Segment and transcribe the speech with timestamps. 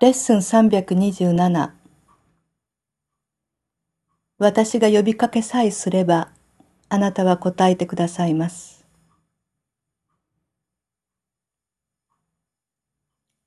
[0.00, 1.72] レッスン327
[4.38, 6.30] 私が呼びかけさえすれば、
[6.88, 8.86] あなたは答えてくださいます。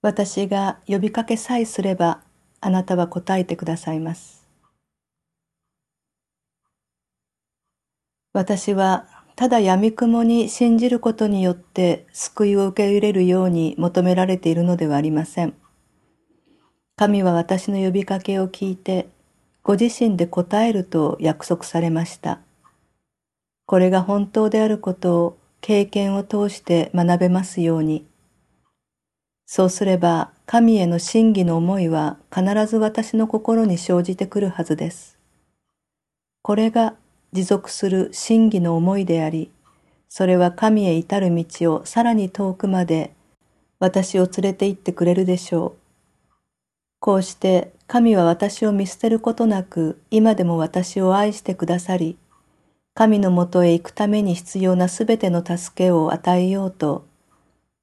[0.01, 2.21] 私が呼びかけさえすれば、
[2.59, 4.45] あなたは答えてくださいます。
[8.33, 9.07] 私は
[9.37, 15.60] ただ闇雲に信じることによって救いを受け入れるように求められているのではありません。
[17.01, 19.07] 神は私の呼びかけを聞いて、
[19.63, 22.41] ご自身で答えると約束されました。
[23.65, 28.05] これが本当であることを経験を通して学べますように。
[29.47, 35.17] そうすれば神への真偽の思いは必ず私の心に生じてくるはずです。
[36.43, 36.93] これが
[37.33, 39.49] 持続する真偽の思いであり、
[40.07, 43.11] それは神へ至る道をさらに遠くまで
[43.79, 45.80] 私を連れて行ってくれるでしょう。
[47.01, 52.15] こうして神は私を見捨てることなく今でも私を愛してくださり、
[52.93, 57.07] 神のもとへ行くために必要なすべての助けを与えようと、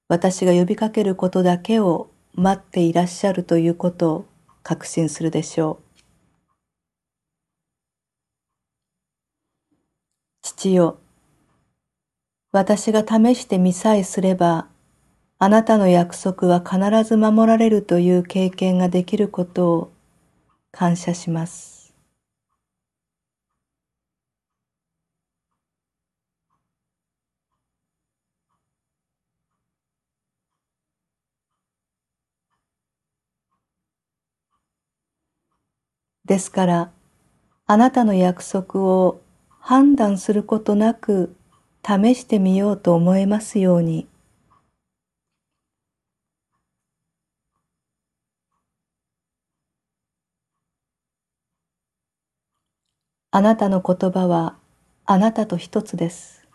[0.07, 4.25] 私が呼びかけることだけを待っていらっしゃるということを
[4.63, 6.01] 確信するでしょう。
[10.43, 10.97] 父よ、
[12.53, 14.69] 私が試してみさえすれば、
[15.41, 19.93] あなたの約束は必ず守られるという経験ができることを
[20.73, 21.95] 感謝します。
[36.27, 36.93] ですから、
[37.67, 39.21] あなたの約束を
[39.61, 41.37] 判断することなく
[41.87, 44.09] 試してみようと思えますように。
[53.31, 54.59] あなたの言葉は
[55.07, 56.47] あなたと一つです。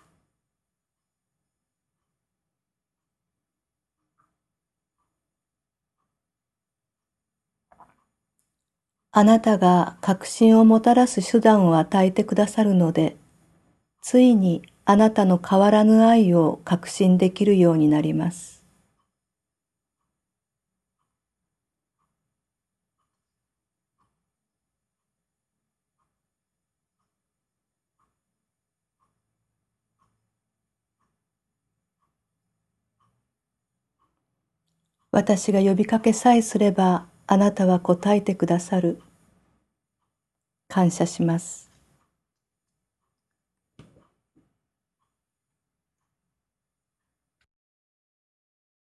[9.13, 13.15] あなたが確信をもたらす手段を与えてくださるので、
[14.01, 18.62] ついにあなたの変わらぬ愛を確信できるようになります。
[35.13, 38.99] 私が呼びかけさえすればあなたは答えてくださる。
[40.67, 41.69] 感謝します。